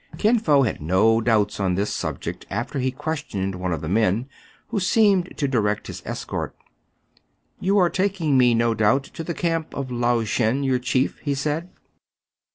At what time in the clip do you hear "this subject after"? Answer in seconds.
1.75-2.79